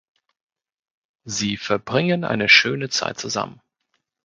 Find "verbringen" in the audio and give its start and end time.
1.57-2.23